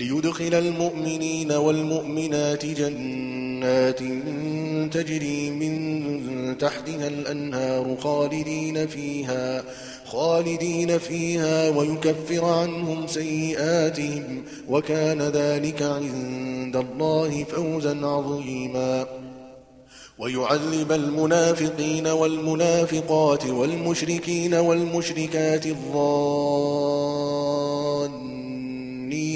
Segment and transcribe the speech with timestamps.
[0.00, 3.98] ليدخل المؤمنين والمؤمنات جنات
[4.94, 9.64] تجري من تحتها الأنهار خالدين فيها
[10.06, 19.06] خالدين فيها ويكفر عنهم سيئاتهم وكان ذلك عند الله فوزا عظيما.
[20.18, 25.66] ويعذب المنافقين والمنافقات والمشركين والمشركات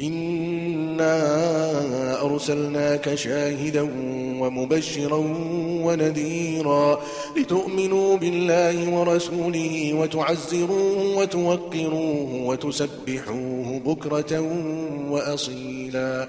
[0.00, 1.12] إنا
[2.22, 3.82] أرسلناك شاهدا
[4.40, 5.16] ومبشرا
[5.84, 7.00] ونذيرا
[7.36, 14.40] لتؤمنوا بالله ورسوله وتعزروه وتوقروه وتسبحوه بكرة
[15.10, 16.28] وأصيلا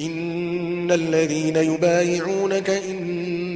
[0.00, 2.70] إن الذين يبايعونك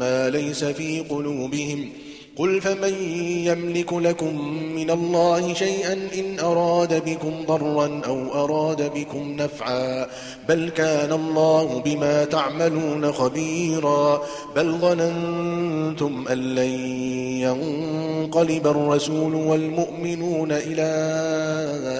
[0.00, 1.88] ما ليس في قلوبهم.
[2.36, 2.94] قل فمن
[3.44, 10.06] يملك لكم من الله شيئا إن أراد بكم ضرا أو أراد بكم نفعا.
[10.48, 14.22] بل كان الله بما تعملون خبيرا.
[14.56, 16.70] بل ظننتم أن لن
[17.40, 20.82] ينقلب الرسول والمؤمنون إلى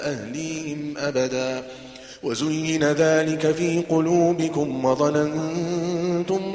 [0.04, 1.62] أهليهم أبدا.
[2.22, 6.54] وزين ذلك في قلوبكم وظننتم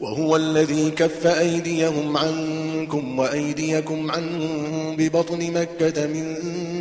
[0.00, 6.36] وهو الذي كف أيديهم عنكم وأيديكم عنهم ببطن مكة من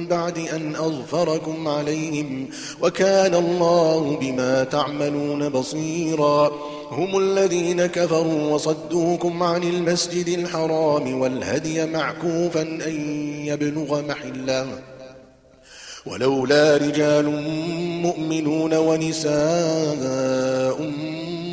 [0.07, 2.48] بعد أن أظفركم عليهم
[2.81, 6.51] وكان الله بما تعملون بصيرا.
[6.92, 12.95] هم الذين كفروا وصدوكم عن المسجد الحرام والهدي معكوفا أن
[13.45, 14.68] يبلغ محله.
[16.06, 17.25] ولولا رجال
[18.01, 20.92] مؤمنون ونساء